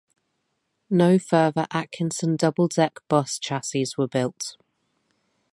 [0.89, 4.57] No further Atkinson double-deck bus chassis were built.